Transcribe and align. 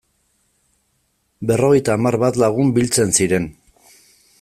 Berrogeita 1.51 1.93
hamar 1.99 2.19
bat 2.25 2.43
lagun 2.45 2.73
biltzen 2.79 3.15
ziren. 3.19 3.51